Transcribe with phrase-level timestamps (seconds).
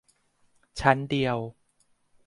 [0.79, 1.37] ชั้นเดียว